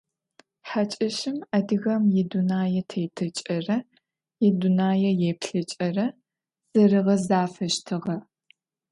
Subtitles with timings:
[0.67, 3.77] Хьакӏэщым адыгэм идунэететыкӏэрэ
[4.47, 6.07] идунэееплъыкӏэрэ
[6.73, 8.17] зэригъэзафэщтыгъэ.